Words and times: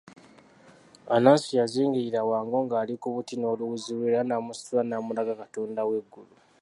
Anansi 1.15 1.49
yazingirira 1.59 2.21
Wango 2.29 2.57
ng'ali 2.65 2.93
ku 3.01 3.07
buti 3.15 3.33
n'oluwuzi 3.37 3.91
lwe 3.95 4.05
era 4.11 4.21
n'amusitula 4.25 4.81
n'amulaga 4.85 5.33
katonda 5.41 5.81
w'eggulu. 5.89 6.35